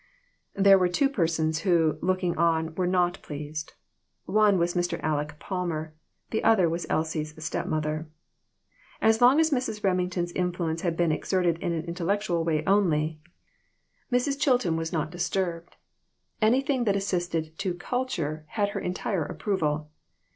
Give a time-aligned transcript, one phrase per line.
[0.55, 3.73] There were two persons who, looking on, were not pleased.
[4.25, 4.99] One was Mr.
[5.03, 5.93] Aleck Palmer.
[6.31, 8.09] The other was Elsie's step mother.
[8.99, 9.83] As long as Mrs.
[9.83, 13.19] Remington's influence had been exerted in an intellectual way only,
[14.11, 14.39] Mrs.
[14.41, 15.65] Chilton was not dis THIS WORLD,
[16.41, 16.63] AND THE OTHER ONE.
[16.63, 16.71] 23 / turbed.
[16.71, 19.91] Anything that assisted to "culture" had her entire approval.